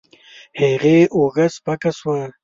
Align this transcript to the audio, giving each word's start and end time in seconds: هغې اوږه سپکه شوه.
هغې 0.59 0.97
اوږه 1.15 1.45
سپکه 1.55 1.91
شوه. 1.97 2.17